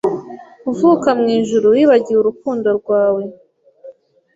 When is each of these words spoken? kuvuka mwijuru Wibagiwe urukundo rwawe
kuvuka 0.63 1.09
mwijuru 1.19 1.65
Wibagiwe 1.75 2.19
urukundo 2.21 2.67
rwawe 2.79 3.23